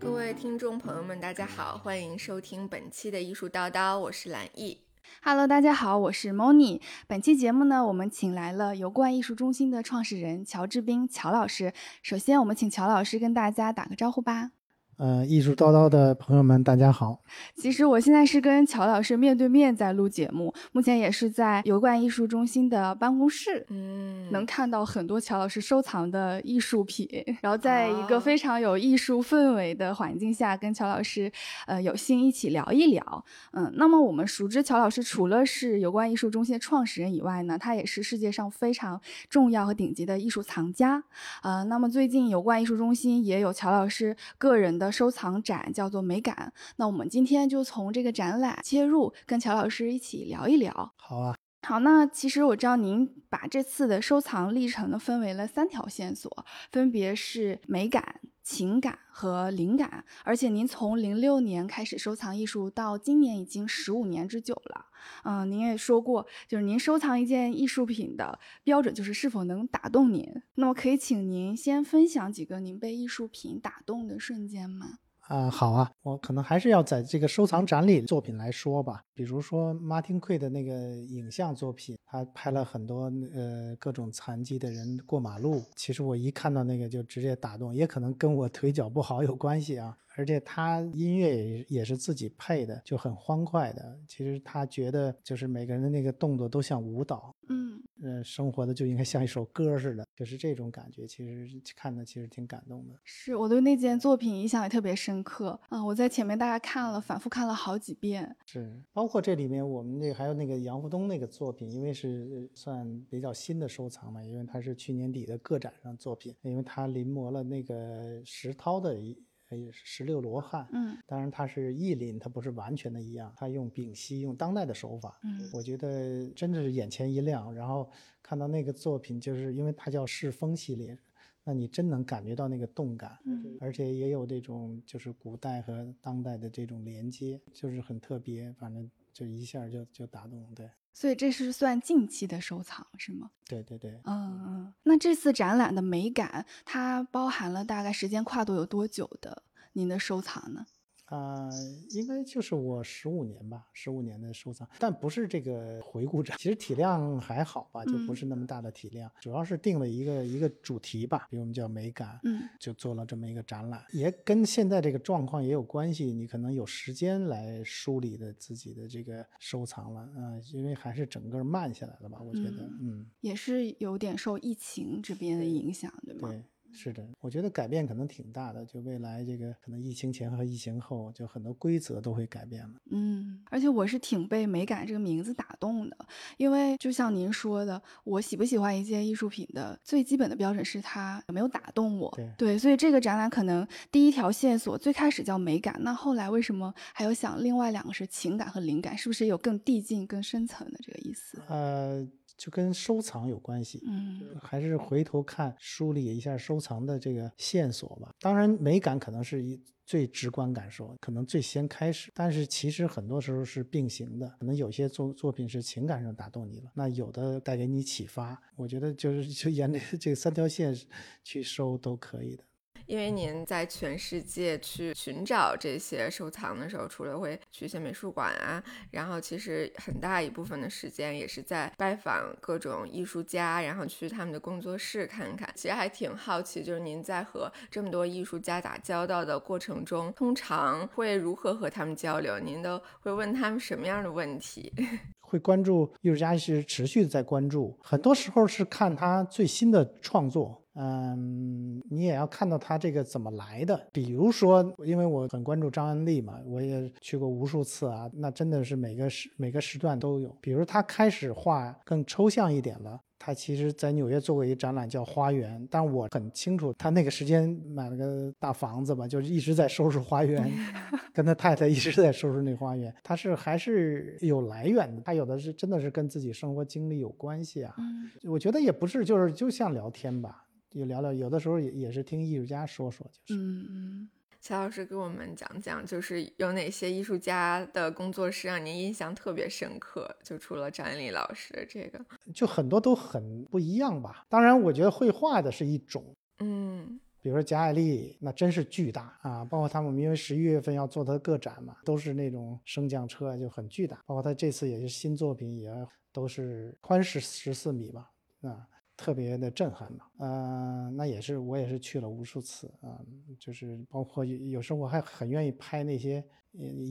[0.00, 4.80] 各位听众朋友们，大家好，欢迎收听本期的艺术叨叨，我是蓝艺。
[5.22, 6.80] Hello，大家好，我是 Moni。
[7.06, 11.74] 本期节目呢，我们请来了油罐艺术中心的创始人乔志斌乔老师。
[12.02, 14.52] 首先，我们请乔老师跟大家打个招呼吧。
[15.00, 17.20] 呃，艺术叨叨的朋友们，大家好。
[17.56, 27.08] 其实我现在是跟乔老师面对面在录节目，目前也是在油罐艺术中心的办公室，嗯，能看到很多乔老师收藏的艺术品，
[27.40, 31.32] 然后在一个非常有艺术氛围的环境下，跟乔老师，
[31.66, 33.24] 呃，有幸一起聊一聊。
[33.52, 41.02] 嗯，那么我们熟知乔老师除了是油罐艺术中心的创始人以外呢，他也是世界上非常重要和顶级的艺术藏家。
[41.42, 44.89] 呃，那么最近油罐艺术中心也有乔老师个人的。
[44.90, 50.92] 收藏展叫做美感，那我们今天就从这个展览切入，跟乔老师一起聊一聊。
[50.96, 64.86] 好啊，好，那其实我知道您把这次的收藏历程呢分为了三条线索，分别是美感、情感和灵感，而且您从零六年开始收藏艺术，到今年已经十五年之久了。
[65.22, 70.26] 嗯，您也说过，就是您收藏一件艺术品的标准就是是否能打动您。
[70.56, 74.98] 那么，可以请您先分享几个您被艺术品打动的瞬间吗？
[75.30, 79.00] 啊，好啊，我可能还是要在这个收藏展里作品来说吧。
[79.14, 85.62] 比如说 Martin Kui 的那个影像作品，他拍了很多呃各种残疾的人过马路。
[85.76, 89.96] 其实我一看到那个就直接打动，也可能跟我腿脚不好有关系啊。
[90.20, 93.98] 而且他音乐也也是自己配的，就很欢快的。
[94.06, 101.06] 其实他觉得就是每个人的那个动作都像舞蹈，嗯，呃，生活的就应该像一首歌似的，就是这种感觉。
[101.06, 102.94] 其实看的其实挺感动的。
[103.02, 105.82] 是我对那件作品印象也特别深刻啊！
[105.82, 108.36] 我在前面大概看了，反复看了好几遍。
[108.44, 119.16] 是，包括这里面我们那还有那个杨福东那个作品，因为是算比较新的收藏嘛，因为他是去年底的个展上作品，因为他临摹了那个石涛的一。
[119.56, 127.54] 也是十六罗汉，嗯，当然它是意林，它不是完全的一样，它用丙烯，用当代的手法，嗯，我觉得真的是眼前一亮。
[127.54, 127.90] 然后
[128.22, 130.96] 看到那个作品，就是因为它叫世风系列，
[131.44, 138.90] 那你真能感觉到那个动感，嗯，而且也有这种就是古代和当代的这种连接，就是很特别，反正
[139.20, 140.70] 就一下就就打动，对。
[140.92, 143.30] 所以这是算近期的收藏是吗？
[143.46, 144.74] 对对对，嗯嗯。
[144.82, 149.42] 那这次展览的美感，它包含了大概时间跨度有多久的
[149.74, 150.66] 您的收藏呢？
[151.10, 151.50] 啊，
[151.90, 176.28] 应该就是我十五年吧，十五年的收藏，但不是这个回顾展，其实体量还好吧，就不是那么大的体量，主要是定了一个一个主题吧，比如我们叫美感，嗯，就做了这么一个展览，也跟现在这个状况也有关系，你可能有时间来梳理的自己的这个收藏了，啊，因为还是整个慢下来了吧，我觉得，嗯，也是有点受疫情这边的影响，对吗？
[176.28, 176.44] 对。
[176.72, 178.64] 是的，我觉得改变可能挺大的。
[178.64, 182.74] 就未来这个可能疫情前和疫情后，就很多规则都会改变了。
[182.90, 185.96] 嗯，而且我是挺被“美感”这个名字打动的，
[186.36, 192.10] 因为就像您说的，我喜不喜欢一件艺术品的最基本的标准是它有没有打动我。
[192.14, 198.96] 对对，所以这个展览可能第一条线索最开始叫美感，那后来为什么还有想另外两个是情感和灵感？
[198.96, 201.38] 是不是有更递进、更深层的这个意思？
[201.48, 202.06] 呃。
[202.40, 208.14] 就跟收藏有关系，嗯，还是回头看梳理一下收藏的这个线索吧。
[208.18, 212.10] 当然，美感可能是一最直观感受，可能最先开始。
[212.14, 218.40] 但是其实很多时候是并行的，可能有些作作品是情感上打动你了，那有的带给你启发。
[218.56, 220.74] 我觉得就是就沿着这三条线
[221.22, 222.44] 去收都可以的。
[222.90, 235.48] 因为您在全世界去寻找这些收藏的时候，除了会去一些美术馆啊，然后其实很大一部分的时间也是在拜访各种艺术家，然后去他们的工作室看看。
[235.54, 242.40] 其实还挺好奇，就是您在和这么多艺术家打交道的过程中，通常会如何和他们交流？
[242.40, 244.72] 您都会问他们什么样的问题？
[245.20, 250.59] 会关注艺术家是持续的在关注，很多时候是看他最新的创作。
[250.74, 253.88] 嗯，你也要看到他这个怎么来的。
[253.92, 260.36] 比如说，因为我很关注张安利嘛，我也去过无数次啊，那真的是每个时每个时段都有。
[260.40, 263.00] 比如他开始画更抽象一点了。
[263.22, 270.50] 他其实，在纽约做过一个展览，叫《花园》，但我很清楚，他那个时间买了个大房子吧，就是一直在收拾花园，
[271.12, 272.90] 跟他太太一直在收拾那花园。
[273.04, 277.74] 他是还是有来源的，他有的是真的是跟自己生活经历有关系啊。
[277.76, 283.40] 嗯，我觉得也不是，就是就像聊天吧，就聊聊，有的时候也也是听艺术家说说，就是。
[283.42, 284.10] 嗯嗯。
[284.42, 290.16] 乔老师给我们讲讲，就是有哪些艺术家的工作室让您印象特别深刻？
[290.24, 292.02] 就除了张安丽老师的这个，
[292.34, 294.24] 就很多都很不一样吧。
[294.30, 296.02] 当然，我觉得绘画的是一种，
[296.38, 299.44] 嗯，比如说贾爱丽，那真是巨大啊！
[299.44, 304.00] 包括他们，因为十一月份要做他的个展嘛，都是那种升降车，就很巨大。
[304.06, 305.70] 包括他这次也是新作品，也
[306.14, 308.66] 都是宽十十四米吧，啊，
[309.00, 310.04] 特别的震撼嘛。
[310.18, 313.00] 呃，那也是我也是去了无数次啊，
[313.38, 316.22] 就是包括有时候我还很愿意拍那些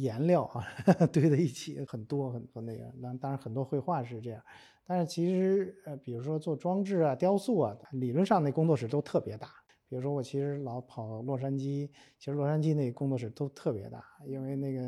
[0.01, 0.65] 颜料啊
[1.13, 2.91] 堆在一起很多很多那个。
[2.99, 4.41] 那当然很多绘画是这样，
[4.87, 9.49] 但是其实呃，比如说做装置啊、雕塑啊，理论上那工作室都特别大。
[9.87, 11.89] 比如说我其实老跑洛杉矶，
[12.19, 14.81] 其实洛杉矶那工作室都特别大，因为那个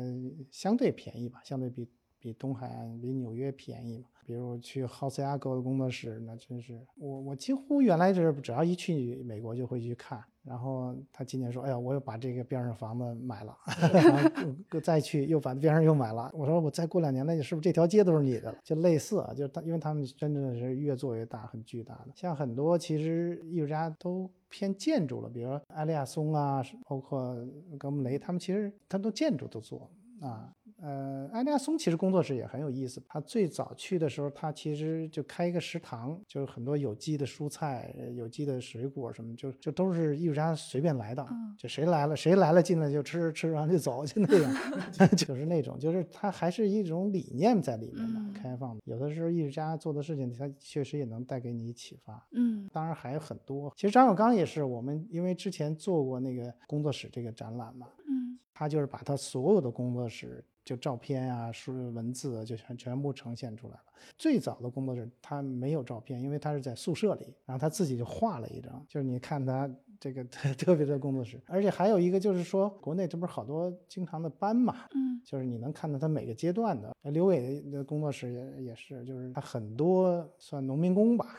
[0.50, 1.88] 相对便宜吧，相对比
[2.22, 4.04] 比东海岸、比纽约便宜嘛。
[4.24, 10.22] 比如去 House Ago 的工作室，那真是我我几乎原来就是只要一去美国就会去看。
[10.44, 13.56] 然后他今年说：“哎呀，我又把这个边上房子买了，
[13.92, 22.08] 然后再去又把边上又买了。”我说：“我再过两年，那是不是这条街都是你的了？”就类似啊，就他，因为他们真的是越做越大，很巨大的。
[22.14, 27.36] 像很多其实艺术家都偏建筑了，比如说埃利亚松啊，包括
[27.78, 29.88] 格姆雷，他们其实他都建筑都做
[30.20, 30.52] 啊。
[30.82, 33.00] 呃，艾利亚松其实工作室也很有意思。
[33.06, 41.24] 他最早去的时候，他其实就开一个食堂，就是很多有机的蔬菜、有机的水果什么，就就都是艺术家随便来的，
[41.56, 44.52] 就谁来了谁来了进来就吃，吃完就走，就那样，
[45.16, 48.82] 就是那种，就是他还是一种理念在里面的，开放的。
[48.84, 52.26] 有的时候艺术家做的事情，他确实也能带给你启发。
[52.32, 53.72] 嗯，当然还有很多。
[53.76, 60.44] 其实张小刚也是，我们因为之前做过那个工作室这个展览嘛，嗯，他就是把他所有的工作室。
[60.64, 63.82] 就照片啊，书文字啊就全全部呈现出来了。
[64.18, 68.84] 最早的工作室他没有照片，因为他是在宿舍里，然后他自己就画了一张。
[68.88, 69.70] 就是你看他
[70.00, 76.92] 这个 特特别的工作室，而且还有一个就是说，国内这不是好多经常的班嘛，嗯，就是你能看到他每个阶段的。
[77.10, 81.36] 刘伟的工作室也也是，就是他很多算农民工吧，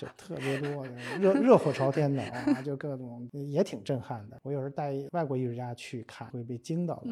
[0.00, 4.38] 就特别多的，热热火朝天的啊，就各种也挺震撼的。
[4.42, 7.10] 我有时候带外国艺术家去看，会被惊到的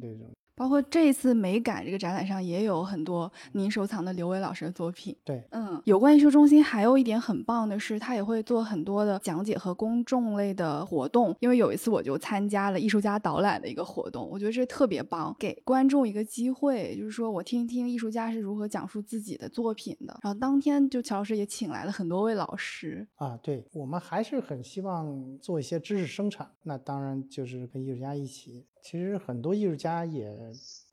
[0.00, 0.30] 这种。
[0.58, 5.16] 包括这一次美感这个展览上也有很多您收藏的刘伟老师的作品。
[5.24, 11.34] 对，嗯，有关艺术中心还有一点很棒的是，他也会做很多的讲解和公众类的活动。
[11.40, 20.18] 因为有一次我就参加了艺术家导览的一个活动，我觉得这特别棒，给观众一个机会，就是说我听一听艺术家是如何讲述自己的作品的。
[20.22, 28.66] 然后当天就乔老师也请来了很多位老师啊，对我们还是很希望做一些知识生产，那当然就是跟艺术家一起。
[28.82, 30.36] 其实很多艺术家也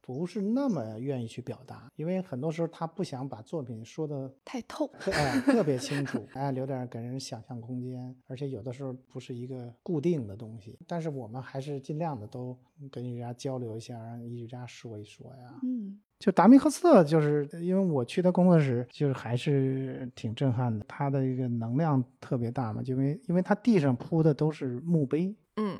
[0.02, 10.78] 不是那么愿意去表达，因为很多时候他不想把作品说的太透，哎，特别清楚， 哎，留点给人想象空间，而且有的时候不是一个固定的东西。
[10.86, 12.56] 但是我们还是尽量的都
[12.92, 15.60] 跟艺术家交流一下，让艺术家说一说呀。
[15.64, 25.76] 嗯，就达明赫斯特，就是因为我去他工作室，就是还是挺震撼的，他的一个能量特别大嘛，就因为因为他地上铺的都是墓碑，嗯。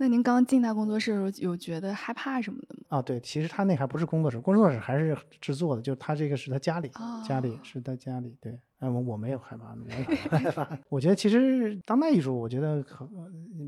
[0.00, 2.82] 那您刚进他工作室的时候，有觉得害怕什么的吗？
[2.88, 6.88] 啊，对，其实他那还不是工作室，工作室还是制作的，就是他这个是他家里，
[7.26, 8.36] 家里是他家里。
[8.40, 10.78] 对，哎，我我没有害怕，没有 害怕。
[10.88, 13.08] 我觉得其实当代艺术，我觉得可，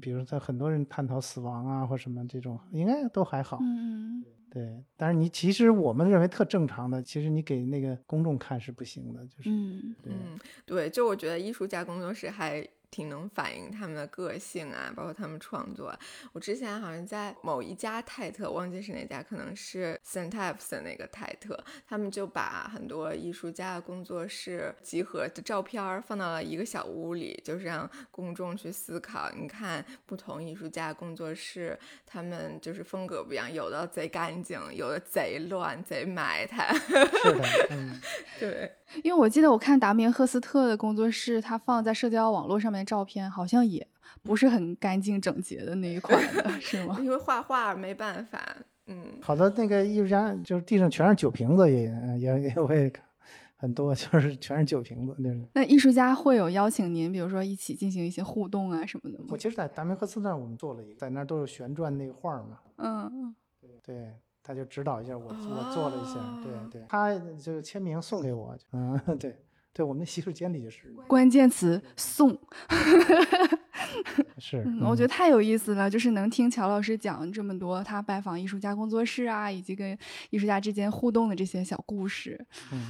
[0.00, 3.58] 比如在很多人探讨死亡啊或什么这种，应该都还好。
[3.60, 4.84] 嗯，对。
[4.96, 9.50] 但是你其实我们认为特正常的，其实你给那个公众看是不行的，就是。
[9.50, 10.12] 嗯，对，
[10.64, 12.64] 对，就我觉得艺术家工作室还。
[12.90, 15.94] 挺能反映他们的个性啊，包括他们创作。
[16.32, 29.30] 我之前好像在某一家泰特，忘记是哪家，可能是 Saint Ives 的那个泰特，他们就把很多艺术家的工作室集合的照片放到了一个小屋里，就是让公众去思考。
[29.38, 36.74] 你看不同艺术家工作室，他们就是风格不一样，有的贼干净，有的贼乱，贼埋汰。
[36.74, 36.94] 是
[37.32, 38.00] 的， 嗯，
[38.38, 38.72] 对。
[39.04, 43.86] 因为我记得我看达明赫斯特的工作室，他放在社交网络上面的照片，好像也
[44.22, 46.98] 不是很干净整洁的那一款的，是吗？
[47.02, 48.40] 因为画画没办法，
[48.86, 49.04] 嗯。
[49.22, 52.92] 好的，那个艺术家就是地上全是酒瓶子，也也也会
[53.56, 55.40] 很多，就是全是酒瓶子，那是。
[55.54, 59.26] 那艺术家会有邀请您，比如说一起进行一些互动啊什么的吗？
[59.30, 62.58] 我其实，在达明克斯那儿我们做了一个，在那儿都有旋转那个画嘛。
[62.76, 64.14] 嗯，对对。
[64.42, 69.36] 他就指导一下我，我做了一下，对对，他就签名送给我，嗯， 对
[69.72, 70.92] 对，我们洗手间里就是。
[71.06, 72.38] 关键词送。
[74.38, 79.96] 是，我觉得太有意思了，就是能听乔老师讲这么多他拜访艺术家工作室啊，以及跟
[80.30, 82.44] 艺术家之间互动的这些小故事。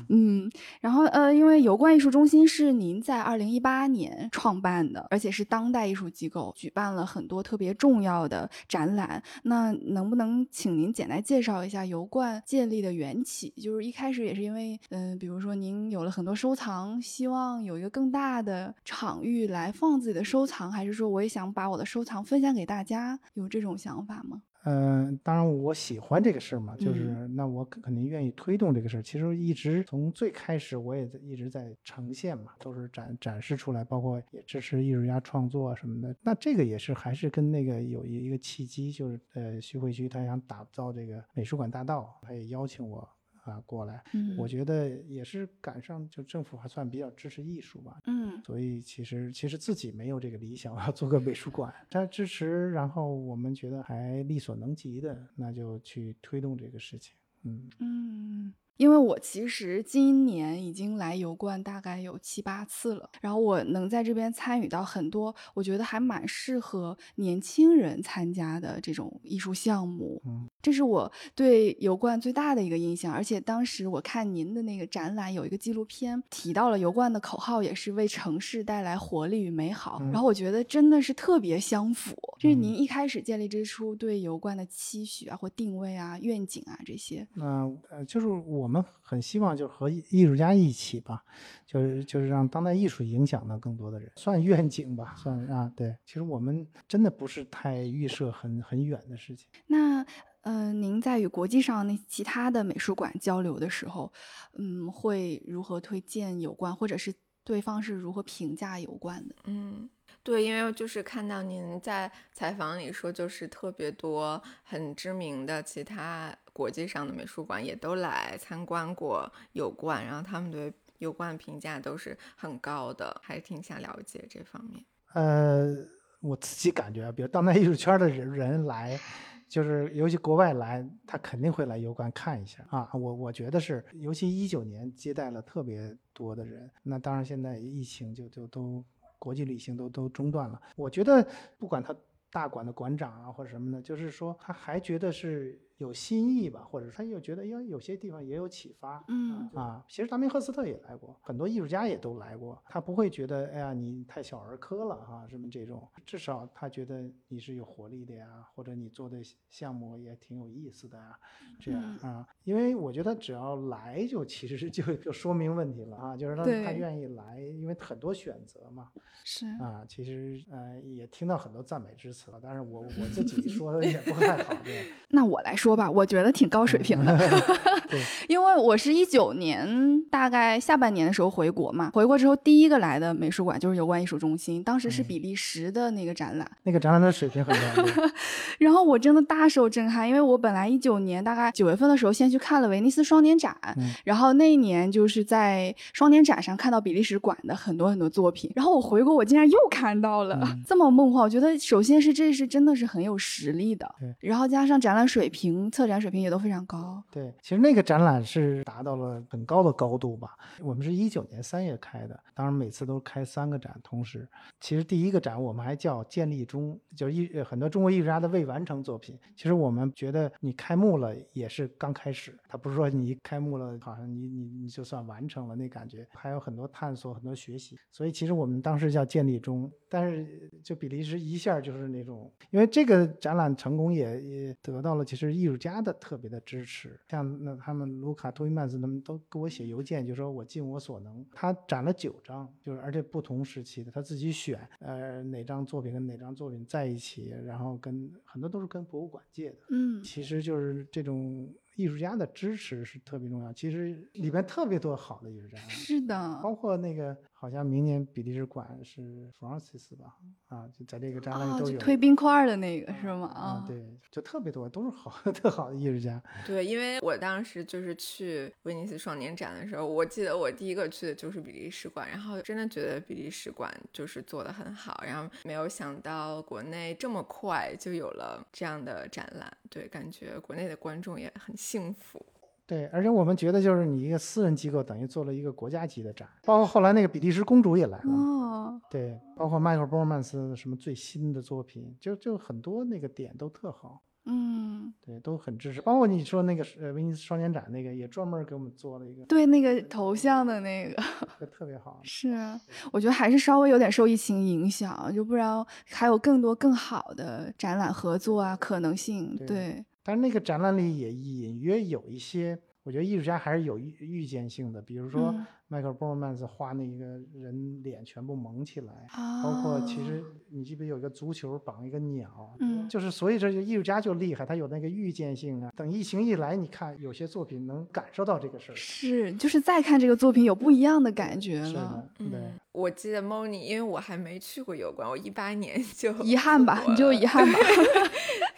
[0.09, 9.23] 嗯，然后呃，因为油罐艺术中心是您在二零一八年创办的，而且是当代艺术机构，举办了很多特别重要的展览。
[9.45, 13.53] 那能不能请您简单介绍一下油罐建立的缘起？
[13.57, 23.19] 就是一开始也是因为，嗯，比如说您有了很多收藏，希望有一个更大的场域来放自己的收藏，还还是说我也想把我的收藏分享给大家？
[23.35, 24.43] 有这种想法吗？
[24.65, 29.03] 嗯，当然我喜欢这个事儿嘛，就嗯是那我肯肯定愿意推动这个事儿。
[29.03, 36.15] 其实一直从最开始我也在一直在呈现嘛，都是展展示出来，包括也支持艺术家创作啊什么的。
[36.21, 43.09] 那这个也是还是跟那个有一一个契机，就是呃徐汇区他想打造这个美术馆大道，他也邀请我
[43.45, 44.03] 啊过来。
[44.13, 57.15] 嗯我觉得也是赶上，就政府还算比较支持艺术吧，嗯所以其实其实自己没有这个理想，我要做个美术馆，他支持，然后我们觉得还力所能及的，那就去推动这个事情。
[57.45, 58.55] 嗯嗯。
[58.81, 70.23] 因为我其实今年已经来油罐大概有七八次了，然后我能在这边参与到很多，我觉得还蛮适合年轻人参加的这种艺术项目。
[70.25, 79.99] 嗯这是我对油罐最大的一个印象，而且当时我看您的那个展览有一个纪录片提到了油罐的口号，也是为城市带来活力与美好。
[80.01, 87.27] 嗯然后我觉得真的是特别相符，就是嗯您一开始建立之初对油罐的期许啊，或定位啊、愿景啊这些。
[87.35, 91.25] 那呃，就是我们很希望就是和艺艺术家一起吧，
[91.67, 95.97] 就是就是让当代艺术影响到更多的人，算愿景吧，算啊，对。
[96.07, 99.49] 其实我们真的不是太预设很很远的事情。
[99.67, 100.07] 那
[100.43, 104.11] 呃，您在与国际上那其他的美术馆交流的时候，
[104.55, 107.13] 嗯，会如何推荐有关，或者是
[107.45, 109.35] 对方是如何评价有关的？
[109.45, 109.91] 嗯，
[110.23, 124.85] 对，因为就是看到您在采访里说，就是特别多很知名的其他国际上的美术馆也都来参观过油罐，然后他们对油罐评价都是很高的，还挺想了解这方面。
[125.15, 125.75] 呃，
[126.21, 129.01] 我自己感觉啊，比如当代艺术圈的人人来，
[129.49, 132.91] 就是尤其国外来，他肯定会来油罐看一下啊。
[132.93, 138.85] 我我觉得是，尤其一九年接待了特别多的人，那当然现在疫情就就都
[139.19, 140.61] 国际旅行都都中断了。
[140.77, 141.27] 我觉得
[141.57, 141.97] 不管他
[142.31, 149.03] 大馆的馆长啊或者什么的，就是说他还觉得是有新意吧，或者他又觉得要有些地方也有启发。
[149.09, 149.49] 嗯。
[149.55, 159.19] 啊，其实达明赫斯特也来过，很多艺术家也都来过，他不会觉得哎呀你太小儿科了哈、什么这种，至少他觉得你是有活力的呀，或者你做的
[159.49, 161.19] 项目也挺有意思的呀，
[161.59, 162.11] 这样嗯。
[162.11, 168.91] 啊，因为我觉得只要来就其实就就说明问题了啊，就是他他愿意来，因为很多选择嘛
[169.25, 169.47] 是。
[169.61, 177.19] 啊，其实呃也听到很多赞美之词了，但是我我自己 说的也不太好，对， 那我来说吧，我觉得挺高水平的。
[178.29, 185.05] 因为我是一九年大概下半年的时候回国嘛，回国之后第一个来的美术馆就是油罐艺术中心，当时是嗯。
[185.11, 187.83] 比利时的那个展览，那个展览的水平很高，
[188.61, 193.91] 然后我真的大受震撼，因为我本来一九年大概九月份的时候先去看了威尼斯双年展，嗯。
[194.05, 200.63] 然后那一年就是在双年展上看到比利时馆的很多很多作品，然后我回国我竟然又看到了、嗯。
[200.65, 210.39] 这么梦幻，我觉得首先是这是真的是很有实力的，然后加上展览水平、策展水平也都非常高，对，其实那个展览是达到了很高的高度吧。
[210.61, 214.29] 我们是一九年三月开的，当然每次都开三个展，同时，
[214.61, 219.19] 其实第一个展我们还叫建立中，就是艺很多中国艺术家的未完成作品。
[219.35, 227.79] 其实我们觉得你开幕了也是刚开始，它不是说你一开幕了好像你你你就算完成了那感觉，还有很多探索，很多学习。
[227.93, 241.25] 所以其实我们当时叫建立中，但是就比利时一下就是那种，因为这个展览成功也也得到了其实艺术家的特别的支持，像那他们卢卡托伊曼斯他们都给我写邮件，就说我尽我所能。
[241.33, 249.57] 他展了九张，就是而且不同时期的，他自己选，呃哪张作品跟哪张作品在一起，然后跟很多都是跟博物馆借的。
[249.71, 251.49] 嗯其实就是这种
[251.81, 253.53] 艺术家的支持是特别重要。
[253.53, 260.15] 其实里边特别多好的艺术家，是的，包括那个好像明年比利时馆是 Francis 吧，
[260.49, 261.73] 啊，就在这个展览里哦，都有。
[261.73, 263.29] 就推冰块儿的那个是吗？
[263.29, 266.23] 啊，对，就特别多，都是好 特好的艺术家。
[266.47, 282.23] 对，因为我当时就是去威尼斯双年展的时候，我记得我第一个去的就是比利时馆，然后真的觉得比利时馆就是做的很好，然后没有想到国内这么快就有了这样的展览，对，感觉国内的观众也很幸福。
[282.71, 294.03] 对，而且我们觉得就是你一个私人机构等于做了一个国家级的展，包括后来那个比利时公主也来了，哦，对，包括迈克尔波尔曼斯什么最新的作品，就就很多那个点都特好。
[294.27, 295.81] 嗯，对，都很支持。
[295.81, 301.03] 包括你说那个呃威尼斯双年展那个，也专门给我们做了一个，对，那个头像的那个。
[301.41, 302.01] 个特别好。
[302.05, 302.61] 是，啊
[302.93, 309.35] 我觉得还是稍微有点受疫情影响，就不然还有更多更好的展览合作啊可能性。
[309.39, 315.35] 对对，但是那个展览里也隐约有一些，我觉得艺术家还是有预预见性的，比如说
[315.71, 318.93] 嗯迈克尔·波尔曼斯画那个人脸全部蒙起来，
[319.41, 325.73] 包括其实你记不记得有一个足球绑一个鸟，嗯就是所以这艺术家就厉害，他有那个预见性啊。
[325.77, 328.75] 等疫情一来，你看有些作品能感受到这个事儿。
[328.75, 332.41] 是，就是再看这个作品有不一样的感觉是了的。，对。
[332.41, 337.59] 嗯，我记得 Moni，因为我还没去过油管，我一八年就遗憾吧你就遗憾吧。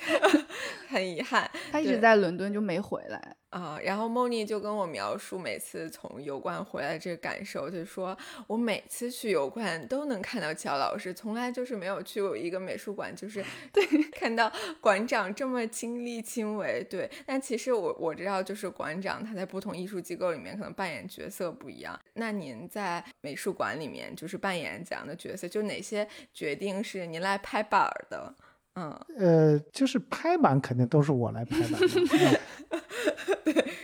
[0.88, 3.36] 很遗憾他一直在伦敦就没回来。
[3.52, 8.16] 啊、然后 Moni 就跟我描述每次从油罐回来这个感受，就说
[8.46, 16.82] 我每次去油罐都能看到乔老师，从来就是没有去过一个美术馆，就是 对看到馆长这么亲力亲为。
[16.88, 22.00] 对，但其实我我知道，就是馆长他在不同艺术机构里面可能扮演角色不一样。
[22.14, 25.46] 那您在美术馆里面就是扮演怎样的角色？
[25.46, 28.34] 就哪些决定是您来拍板儿的？
[28.74, 32.40] 嗯，呃，就是拍板肯定都是我来拍板的。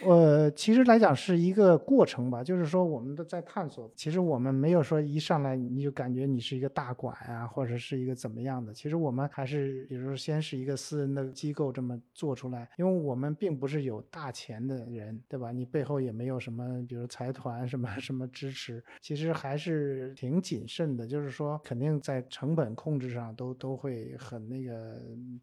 [0.04, 3.90] 我其实来讲是一个过程吧，就是说我们都在探索。
[3.95, 8.73] 其实我们没有说一上来你就感觉你是一个大馆啊，或者是一个怎么样的。
[8.73, 15.52] 其实我们还是，比如说先是一个私人的机构这么做出来，因为我们并不是有大钱的人，对吧？
[15.52, 21.07] 你背后也没有什么，比如财团什么什么支持，其实还是挺谨慎的。
[21.07, 24.77] 就是说，肯定在成本控制上都都会很那个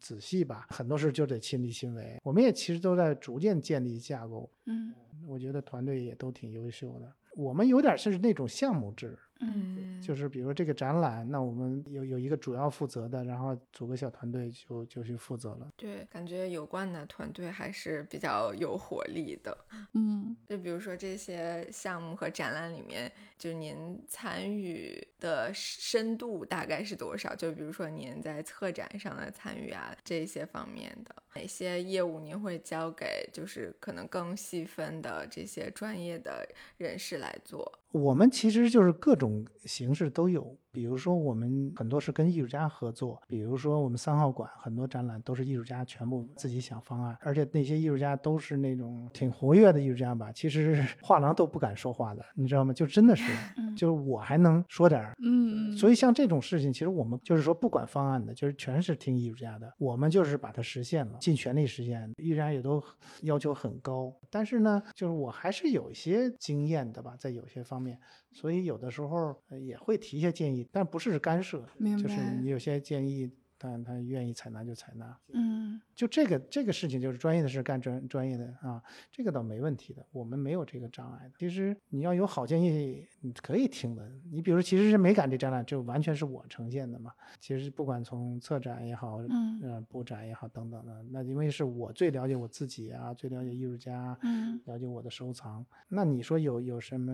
[0.00, 2.18] 仔细吧，很多事就得亲力亲为。
[2.22, 4.94] 我们也其实都在逐渐建立架构，嗯
[5.26, 7.12] 我觉得团队也都挺优秀的。
[7.34, 15.68] 我们有点是那种项目制，嗯就是比如说这个展览，那我们有有一个主要负责的，然后组个小团队就就去负责了。
[15.76, 19.56] 对，感觉有关的团队还是比较有活力的。
[19.94, 27.34] 嗯就比如说这些项目和展览里面，就您参与的深度大概是多少？
[27.34, 36.46] 就比如说您在策展上的参与啊，这些方面的哪些业务您会交给就是可能更细分的这些专业的
[36.78, 37.80] 人士来做？
[37.92, 39.25] 我们其实就是各种
[39.64, 52.74] 形式都有，比如说我们很多是跟艺术家合作，比如说我们三号馆很多展览都是艺术家全部自己想方案，而且那些艺术家都是那种挺活跃的艺术家吧，其实 画廊都不敢说话的，你知道吗？
[52.74, 53.24] 就真的是，
[53.74, 55.14] 就是我还能说点儿。
[55.24, 62.12] 嗯，所以像这种事情，其实我们就是说不管方案的，就是全是听艺术家的，我们就是把它实现了，尽全力实现。
[62.18, 62.84] 艺术家也都
[63.22, 67.98] 要求很高，但是呢，就是我还是有一些经验的吧，在有些方面，
[68.32, 71.66] 所以有的时候呃也会提一些建议，但不是干涉，
[71.98, 75.18] 就是你有些建议，但他愿意采纳就采纳。
[75.32, 81.32] 嗯就这个这个事情，就是专业的事干专专业的啊，这个倒没问题的，我们没有这个障碍的。
[81.38, 84.06] 其实你要有好建议，你可以听的。
[84.30, 87.12] 你比如，其实是美感这展览，就完全是我呈现的嘛。
[87.40, 95.64] 其实不管从策展也好，嗯呃，布展也好等等的，那因为是我最了解我自己啊，最了解艺术家，嗯了解我的收藏。
[95.88, 97.10] 那你说有有什么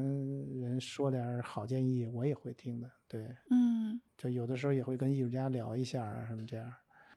[0.61, 2.91] 人说点好建议，我也会听的。
[3.07, 6.73] 对，嗯，就有的时候也会跟艺术家聊一下啊，什么这样。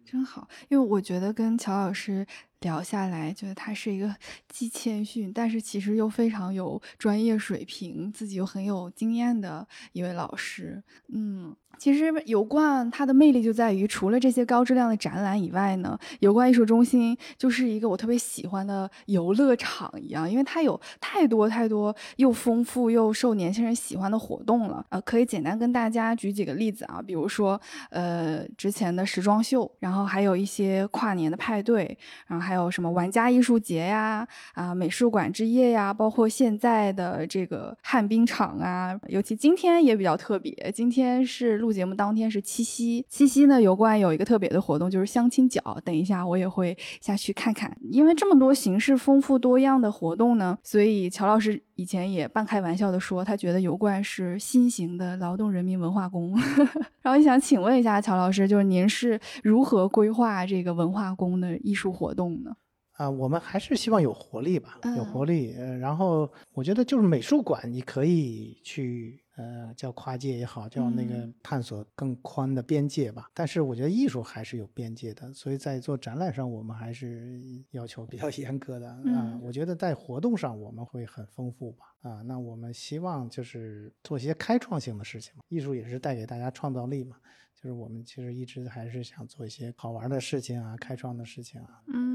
[0.06, 2.26] 真好，因为我觉得跟乔老师
[2.66, 4.14] 聊下来，觉得他是一个
[4.50, 10.84] 既谦逊，但是其实又非常有专业水平，自己又很有经验的一位老师。
[11.14, 24.84] 嗯，其实油罐它的魅力就在于，除了这些高质量的展览以外呢，油罐艺术中心就是一个我特别喜欢的游乐场一样，因为它有太多太多又丰富又受年轻人喜欢的活动了。
[24.90, 56.34] 呃，可以简单跟大家举几个例子啊，比如说呃之前的时装秀，然后还有一些跨年的派对，然后还还有什么玩家艺术节呀，啊美术馆之夜呀，包括现在的这个旱冰场啊，尤其今天也比较特别，今天是录节目当天是七夕，七夕呢油罐有一个特别的活动就是相亲角，等一下我也会下去看看，因为这么多形式丰富多样的活动呢，所以乔老师以前也半开玩笑的说，他觉得油罐是新型的劳动人民文化宫，
[57.02, 62.56] 然后也想请问一下乔老师，就是您是如何规划这个文化宫的艺术活动呢？
[62.94, 65.54] 啊，我们还是希望有活力吧，有嗯活力。
[65.58, 73.30] 呃，然后我觉得就是美术馆，你可以去呃叫跨界也好，叫那个嗯探索更宽的边界吧。
[73.34, 79.02] 但是我觉得艺术还是有边界的，所以在做展览上，我们还是要求比较 严格的啊。
[79.04, 81.86] 嗯我觉得在活动上我们会很丰富吧。
[82.02, 87.18] 啊，那我们希望就是做一些开创性的事情嘛，艺术也是带给大家创造力嘛。
[87.56, 91.82] 就是我们其实一直还是想做一些好玩的事情啊，开创的事情啊。
[91.88, 92.15] 嗯，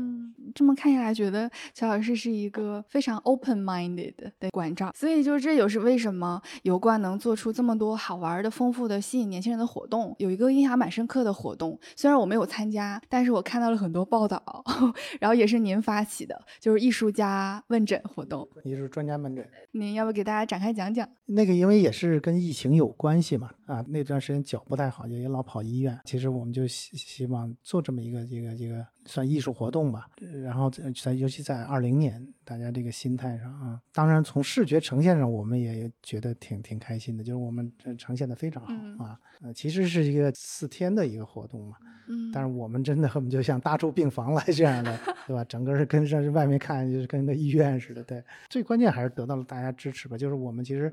[0.54, 10.14] 这么看下来，觉得乔老师是一个非常 open-minded 的馆长，所以就是这也是为什么油罐能做出这么多好玩的、丰富的、吸引年轻人的活动。
[10.18, 14.42] 有一个印象蛮深刻的活动，虽然我没有参加，但是我看到了很多报道，
[15.20, 19.46] 然后也是您发起的，就是艺术家问诊活动，艺术专家门诊。
[19.72, 21.08] 您要不给大家展开讲讲？
[21.26, 25.98] 那个因为也是跟疫情有关系嘛，啊，那段时间脚不太好，也老跑医院。
[26.04, 28.84] 其实我们就希希望做这么一个一个一个。
[29.06, 30.06] 算艺术活动吧，
[30.42, 39.18] 然后在尤其在二零年，大家这个心态上啊，当然从视觉呈现上，我们也觉得挺挺开心的，就是我们呈现的非常好啊。
[39.42, 41.76] 呃，其实是一个四天的一个活动嘛，
[42.08, 45.42] 嗯，但是我们真的我们就像搭出病房来这样的， 对吧？
[45.44, 48.22] 整个是跟上外面看就是跟个医院似的，对。
[48.48, 50.92] 最关键还是得到了大家支持吧，就是我们其实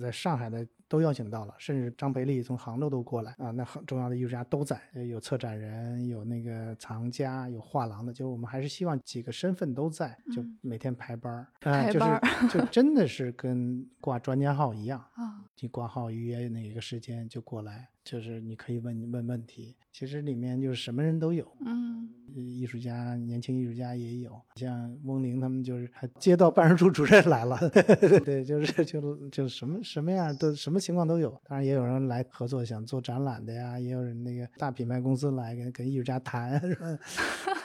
[0.00, 3.32] 在上海的都邀请到了，甚至张培丽从杭州都过来。
[3.38, 17.88] 啊，那很重要的艺术家都在，有策展人，有那个藏家，有画廊的，就是我们还是希望几个身份都在，就每天排班儿，排班儿，就真的是跟挂专家号一样 啊，你挂号预约哪个时间就过来。
[18.04, 27.58] 就是你可以问问问题，其实里面就是什么人都有，嗯，艺术家、年轻艺术家也有，像翁玲他们就是还街道办事处主任来了，
[28.22, 31.30] 对，就是就就什么什么样都什么情况都有。
[31.48, 36.98] 当然也有人来合作想做展览的呀，也有人那个大品牌公司来跟跟艺术家谈， 是吧？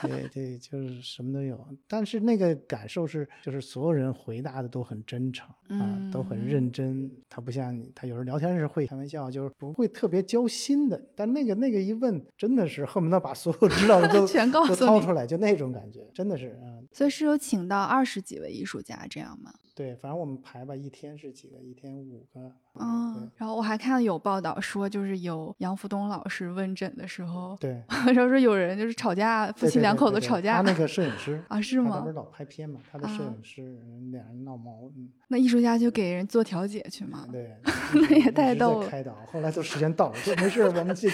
[0.00, 1.62] 对对，就是什么都有。
[1.86, 7.10] 但是那个感受是，就是所有人回答的都很真诚啊，都很认真。
[7.28, 10.22] 他不像你，他有时候聊天是会开玩笑，就是不会特别。
[10.22, 16.86] 交心的，但那个那个一问，真的是恨不得把所有知道的都 全告诉掏出来，就那种感觉，真的是嗯。
[16.92, 19.52] 所以是有请到二十几位艺术家这样吗？
[19.74, 21.58] 对，反正我们排吧，一天是几个？
[21.58, 22.52] 一天五个。
[22.80, 30.56] 嗯，然后我还看到有报道说，就是有杨福东老师问诊的时候，对， 然后说有人就是吵架，夫妻两口子吵架。
[30.56, 31.90] 他那个摄影师啊，是吗？
[31.96, 33.78] 他不是老拍片嘛，他的摄影师
[34.10, 35.08] 俩人闹矛盾。
[35.28, 37.26] 那艺术家就给人做调解去嘛？
[37.30, 37.54] 对，
[37.94, 38.88] 那也太逗了。
[38.88, 41.08] 开导，后来都时间到了，说没事，我们就，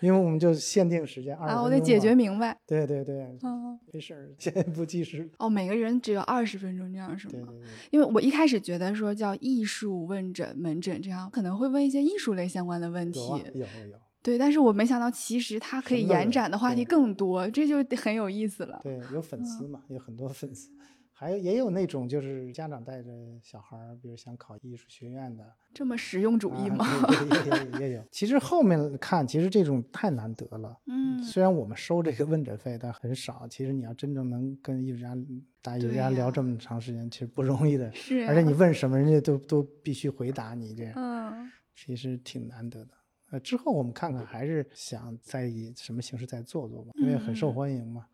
[0.00, 1.60] 因为我们就限定时间二十分钟。
[1.60, 2.56] 啊，我得解决明白。
[2.66, 5.28] 对对对，嗯，没事，先不计时。
[5.38, 7.32] 哦，每个人只有二十分钟这样是吗？
[7.32, 7.68] 对对对。
[7.90, 13.20] 因为我一开始觉得说叫艺术问诊门诊这样，可能会问一些艺术类相关的问题。
[13.20, 13.98] 有有有。
[14.22, 18.78] 对，但是我没想到，其实它可以延展的话题更多，这就很有意思了。
[18.82, 20.70] 对，有粉丝嘛，有很多粉丝。
[21.20, 23.10] 还有也有那种就是家长带着
[23.42, 26.86] 小孩儿，比如想考艺术学院的，这么实用主义吗？
[27.12, 28.02] 也也也有。
[28.10, 30.74] 其实后面看，其实这种太难得了。
[30.86, 33.46] 嗯，虽然我们收这个问诊费，但很少。
[33.46, 35.14] 其实你要真正能跟艺术家、
[35.60, 37.92] 大艺术家聊这么长时间，其实不容易的。
[37.92, 38.26] 是。
[38.26, 40.94] 而且你问什么，人家都都必须回答你这样。
[40.96, 41.52] 嗯。
[41.76, 42.94] 其实挺难得的。
[43.32, 48.06] 呃，之后我们看看，还是想再以什么形式再做做吧，因为很受欢迎嘛。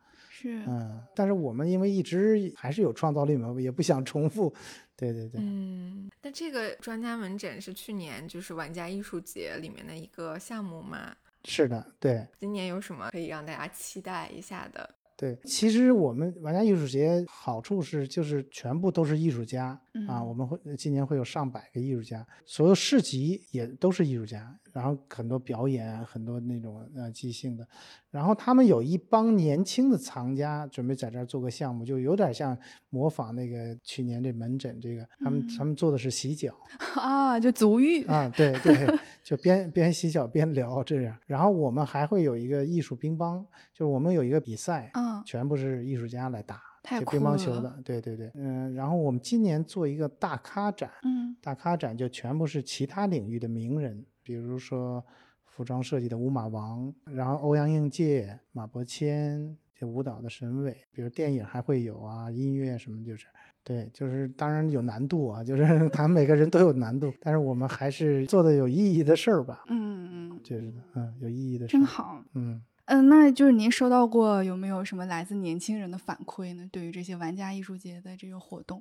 [0.46, 4.52] 是，嗯，但是我们因为一直还是有创造力嘛，也不想重复，
[4.96, 6.10] 对对对，嗯。
[6.22, 11.14] 那这个专家门诊是去年就是玩家艺术节里面的一个项目吗？
[11.44, 12.26] 是的，对。
[12.38, 14.94] 今年有什么可以让大家期待一下的？
[15.16, 24.54] 对，其实我们玩家艺术节好处是就是全部都是艺术家啊，我们会今年会有上百个艺术家，所有市集也都是艺术家。
[24.74, 27.66] 然后很多表演，很多那种呃即兴的，
[28.10, 32.54] 然后他们有一帮年轻的藏家准备在这儿做个项目，就有点像
[32.90, 36.54] 模仿那个去年这门诊这个，他们他们做的是洗脚
[36.94, 38.04] 啊，就足浴。
[38.04, 38.86] 啊，对对，
[39.26, 41.18] 就边边洗脚边聊这样。
[41.26, 46.62] 然后我们还会有一个艺术乒乓，就是我们有一个比赛，嗯，全部是艺术家来打，
[47.00, 48.72] 就乒乓球的，对对对，嗯。
[48.72, 54.06] 然后我们今年做一个大咖展，嗯，大咖展就全部是其他领域的名人。
[54.22, 55.04] 比如说
[55.44, 63.26] 服装设计的乌马王，然后欧阳应介、马伯骞，这舞蹈的沈伟，比如电影还会有啊，音乐什么就是，
[63.68, 69.64] 对，就是当然有难度啊，就是 他们每个人都有难度，但是我们还是做的有意义的事儿吧。
[69.66, 71.80] 嗯嗯，就是嗯有意义的事儿。
[71.80, 72.22] 真好。
[72.34, 76.68] 嗯嗯，那就是您收到过有没有什么来自年轻人的反馈呢？
[76.70, 78.80] 对于这些玩家艺术节的这个活动？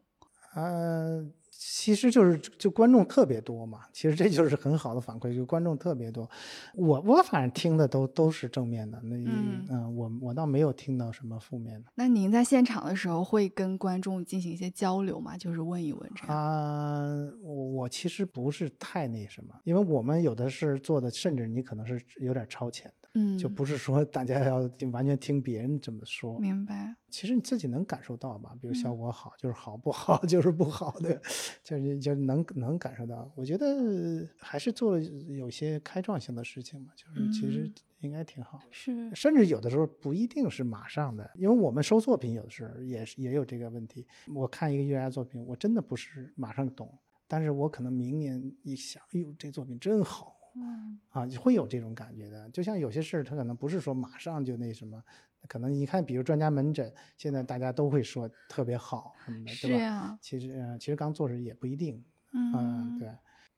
[0.55, 1.31] 嗯。
[1.57, 6.29] 其实就是就观众特别多嘛，其实这就是很好的反馈，就观众特别多。
[6.73, 11.89] 我我反正听的都都是正面的，那嗯，我我倒没有听到什么负面的。
[11.95, 15.37] 那您在现场的时候会跟观众进行一些交流吗？
[15.37, 16.37] 就是问一问这样。
[16.37, 17.05] 啊，
[17.41, 23.09] 我我其实不是太那什么，因为我们有的是做的，甚至你可能是有点超前的。
[23.17, 26.95] 嗯，就不是说大家要完全听别人怎么说，明白？
[27.15, 31.21] 其实你自己能感受到吧，比如效果好就是好，不好 就是不好的。
[31.63, 33.31] 就是就能能感受到。
[33.35, 38.59] 我觉得还是做了有些开创性的事情嘛，就是其实应该挺好。
[38.69, 44.05] 是，甚至有的时候不一定是马上的，因为我们收作品有的时候也是也有这个问题。
[44.33, 46.93] 我看一个艺术家作品，我真的不是马上懂，
[47.29, 52.49] 但是我可能明年一想，哎呦，这作品真好，嗯啊，会有这种感觉的。
[52.49, 55.01] 就像有些事儿，他可能不是说马上就那什么，
[55.47, 59.79] 可能你看，比如专家门诊，现在大家都会说特别好什么的，是对吧？
[59.79, 63.15] 呀，其实呃，其实刚做时也不一定，嗯嗯，对，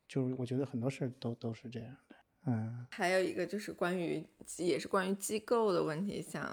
[0.08, 2.88] 就是我觉得很多事儿都都是这样的，嗯。
[2.92, 4.26] 还有一个就是关于，
[4.58, 6.44] 也是关于机构的问题，想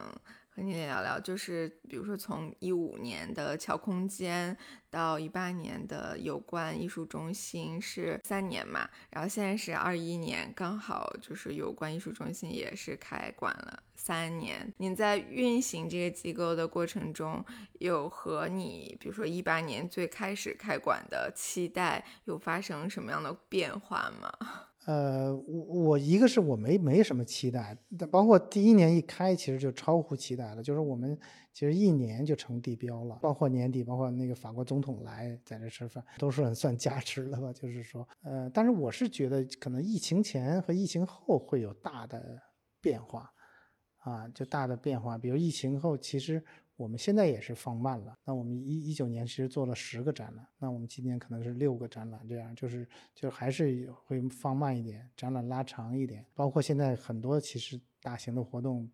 [0.55, 4.57] 和你聊聊，就是比如说从一五年的桥空间
[4.89, 14.73] 到一八年的有关艺术中心是三年嘛，然后现在是二一年，刚好就是有关艺术中心也是开馆了三年。
[14.77, 17.45] 您在运行这个机构的过程中，
[17.81, 24.33] 有和你比如说一八年最开始开馆的期待有发生什么样的变化吗？
[24.87, 30.63] 呃，我我一个是我没没什么期待，但包括第一年一开，其实就超乎期待了。
[30.63, 31.19] 就是我们
[31.53, 37.53] 其实一年就成地标了，包括年底，包括那个法国总统来在这吃饭，都算算加持了吧。
[37.53, 42.39] 就是说，呃，但是我是觉得可能疫情前和疫情后会有大的
[42.81, 43.33] 变化，
[43.99, 45.17] 啊，就大的变化。
[45.17, 46.45] 比如疫情后，其实
[46.77, 48.17] 我们现在也是放慢了。
[48.25, 56.25] 那我们一一九年其实做了十个展览，那我们今年可能是六个展览，这样就是就还是会放慢一点，展览拉长一点。
[56.35, 58.91] 包括现在很多其实大型的活动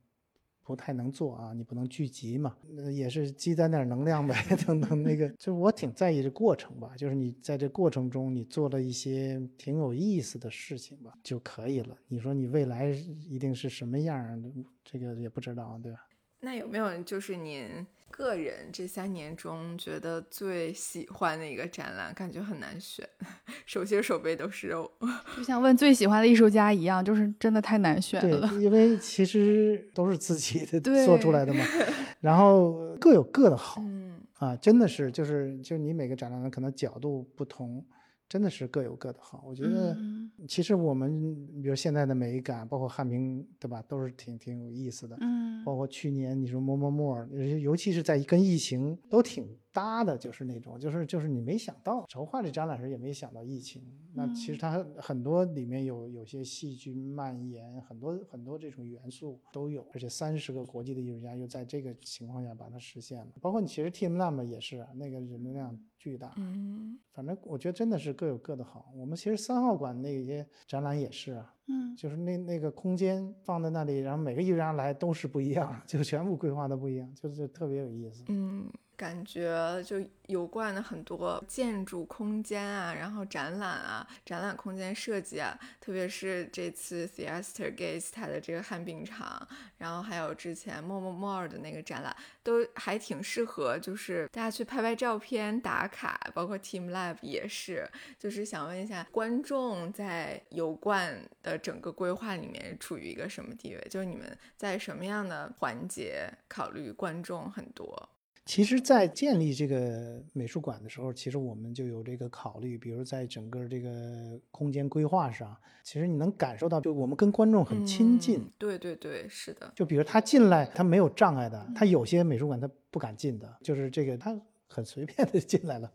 [0.63, 5.29] 不太能做啊，你不能聚集嘛，那也是积攒点能量呗， 等等那个。
[5.31, 11.97] 就是我挺在意这过程吧，就是你在这过程中你做了一些挺有意思的事情吧就可以了。
[12.09, 14.43] 你说你未来一定是什么样，
[14.85, 15.99] 这个也不知道，对吧？
[16.41, 22.13] 那有没有就是您个人这三年中觉得最喜欢的一个展览？
[22.15, 23.07] 感觉很难选，
[23.67, 24.91] 手心手背都是肉。
[25.37, 28.49] 就像问最喜欢的艺术家一样，就是真的太难选了。
[28.49, 31.65] 对，因为其实都是自己的做出来的嘛，
[32.21, 37.85] 然后各有各的好嗯啊，真的是就是就你每个展览可能角度不同，
[38.31, 39.45] 真的是各有各的好。
[39.45, 45.17] 我觉得嗯其实我们比如现在的美感，包括汉明，对吧，都是挺挺有意思的。
[45.21, 47.27] 嗯包括去年你说摸摸摸，
[47.61, 53.83] 尤其是在跟疫情都挺搭的，就是那种，就是就是你没想到筹划这展览时也没想到疫情，
[54.15, 66.99] 那其实它很多里面有有些细菌蔓延，很多很多这种元素都有，而且三十个国际的艺术家又在这个情况下把它实现了，包括你其实 Team Lab 也是那个人流量巨大，嗯。
[67.13, 68.91] 反正我觉得真的是各有各的好。
[68.97, 71.95] 我们其实三号馆那些展览也是啊，嗯。
[71.97, 78.25] 就是那那个空间放在那里，然后每个艺术家来都是不一样，就全部规划的不一样，就是特别有意思。
[78.29, 78.71] 嗯，
[79.01, 103.89] 感觉就油罐的很多建筑空间啊，然后展览啊，展览空间设计啊，特别是这次 Theaster Gates 它的这个旱冰场，然后还有之前 Momo More 的那个展览，都还挺适合，就是大家去拍拍照片打卡，包括 Team Lab 也是，就是想问一下观众在油罐的整个规划里面处于一个什么地位？
[103.89, 108.11] 就是你们在什么样的环节考虑观众很多？
[108.51, 118.41] 其实，在建立这个美术馆的时候，其实我们就有这个考虑，比如在整个这个空间规划上，其实你能感受到，就我们跟观众很亲近。
[118.41, 124.37] 嗯对对对，是的，就比如他进来，他没有障碍的，他有些美术馆他不敢进的，就是这个他
[124.67, 125.93] 很随便的进来了，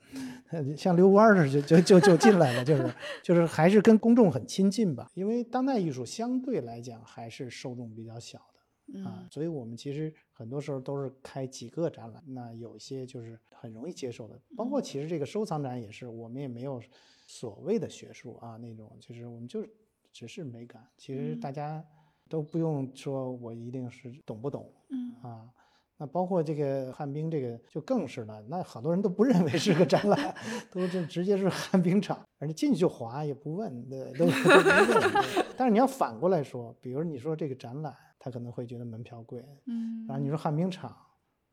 [0.51, 5.11] 呃像遛弯儿似的就就就就进来了，就是就是还是跟公众很亲近吧。
[5.13, 8.54] 因为当代艺术相对来讲还是受众比较小的。
[9.03, 16.81] 啊嗯，所以我们其实很多时候都是开几个展览，那有些就是很容易接受的，包括其实这个收藏展也是，我们也没有
[17.27, 19.69] 所谓的学术啊那种，就是我们就是
[20.13, 21.83] 只是美感，其实大家
[22.29, 25.49] 都不用说我一定是懂不懂嗯啊。
[25.97, 28.41] 那包括这个旱冰，这个就更是了。
[28.49, 30.35] 那好多人都不认为是个展览，
[30.69, 35.45] 都这直接是旱冰场，而且进去就滑也不问，对，都 都不问。
[35.55, 40.95] 但是你要反过来说，比如你说这个展览，他可能会觉得门票贵，嗯，然后你说旱冰场，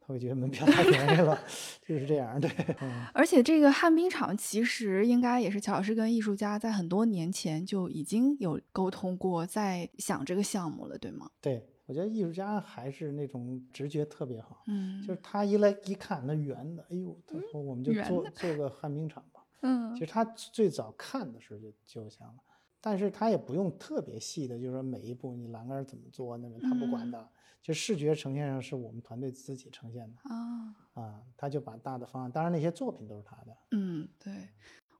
[0.00, 1.38] 他会觉得门票太便宜了，
[1.86, 3.06] 就是这样，对，嗯。
[3.14, 11.30] 而且这个旱冰场其实应该也是乔老师跟艺术家在很多年前就已经有沟通过，在想这个项目了，对吗？
[11.40, 19.40] 对，我觉得艺术家还是那种直觉特别好，嗯，就是他一来一看那圆的，哎呦，他说我们就做做个旱冰场吧。
[19.64, 22.34] 嗯其实他最早看的时候就就想了，
[22.82, 27.10] 但是他也不用特别细的，就是说每一步你栏杆怎么做那个他不管嗯。
[27.12, 27.28] 的，
[27.62, 34.48] 就视觉呈现上是我们团队自己呈现的啊，啊，他就把大的方案，当然那些作品都是他的，嗯，对。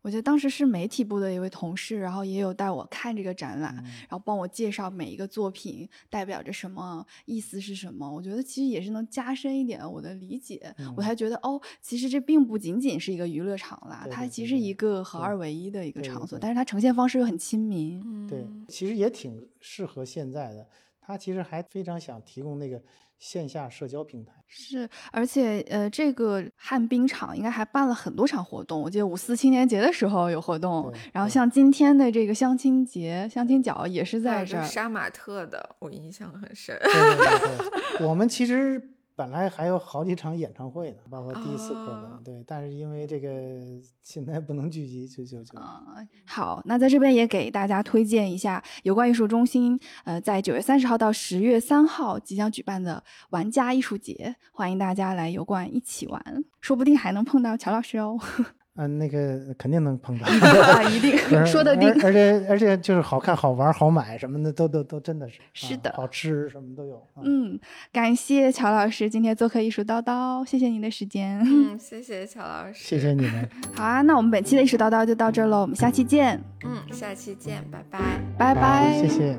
[0.02, 8.10] 我觉得当时是媒体部的一位同事，然后也有带我看这个展览，然后帮我介绍每一个作品代表着什么，意思是什么。
[8.12, 18.26] 我觉得其实也是能加深一点我的理解，我才觉得哦，其实这并不仅仅是一个娱乐场啦，它其实一个合二为一的一个场所，但是它呈现方式又很亲民。
[18.26, 20.66] 对，其实也挺适合现在的。
[21.04, 22.80] 他其实还非常想提供那个
[23.22, 28.82] 线下社交平台，是，而且呃，这个旱冰场应该还办了很多场活动。
[28.82, 34.64] 我记得五四青年节的时候有活动，然后像今天的这个相亲节、相亲角也是在这儿。
[34.64, 36.76] 杀马特的，我印象很深。
[36.82, 37.58] 对对
[37.98, 38.88] 对，我们其实。
[39.14, 43.28] 本来还有好几场演唱会呢，包括第一次可能对，但是因为这个
[44.02, 45.58] 现在不能聚集，就就就。
[46.24, 58.18] 好，那在这边也给大家推荐一下有关艺术中心，呃，在九月三十号到十月三号即将举办的玩家艺术节，欢迎大家来油罐一起玩，说不定还能碰到乔老师哦。
[58.76, 60.26] 嗯，那个肯定能碰到，
[60.88, 67.06] 一定 说的定，而且而且就是好看、好玩、好买什么的，都都都真的是是的，好吃什么都有。
[67.22, 67.60] 嗯，
[67.92, 71.38] 感谢乔老师今天做客艺术叨叨，谢谢您的时间。
[71.44, 73.46] 嗯， 谢谢乔老师，谢谢你们。
[73.74, 76.42] 好啊，那我们本期的艺术叨叨就到这喽，我们下期见。
[76.64, 77.98] 嗯，下期见，拜拜，
[78.38, 79.38] 拜拜，谢谢。